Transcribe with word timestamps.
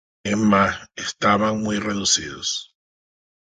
Es 0.23 0.35
más, 0.35 0.79
estaban 0.95 1.61
muy 1.61 1.77
reducidos. 1.77 2.73